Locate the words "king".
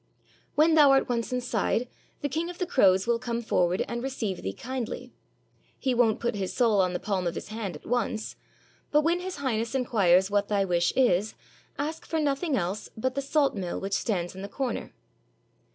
2.27-2.49